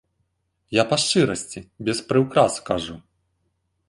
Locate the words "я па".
0.81-0.97